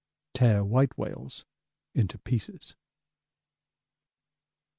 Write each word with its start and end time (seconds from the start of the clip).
Tear 0.33 0.63
white 0.65 0.97
whales 0.97 1.45
into 1.93 2.17
pieces. 2.17 2.75